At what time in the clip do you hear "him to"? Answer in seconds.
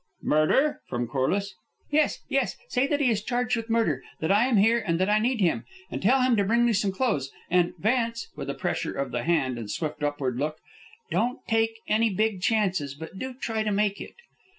6.21-6.43